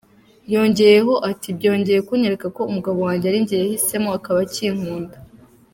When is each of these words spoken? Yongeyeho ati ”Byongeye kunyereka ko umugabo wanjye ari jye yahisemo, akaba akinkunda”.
Yongeyeho 0.53 1.13
ati 1.29 1.47
”Byongeye 1.57 1.99
kunyereka 2.07 2.47
ko 2.55 2.61
umugabo 2.69 2.99
wanjye 3.07 3.25
ari 3.27 3.47
jye 3.47 3.55
yahisemo, 3.61 4.09
akaba 4.17 4.39
akinkunda”. 4.45 5.15